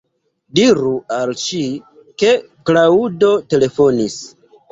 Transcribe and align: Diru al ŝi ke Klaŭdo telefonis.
Diru 0.59 0.93
al 1.17 1.33
ŝi 1.41 1.59
ke 2.23 2.33
Klaŭdo 2.71 3.31
telefonis. 3.55 4.19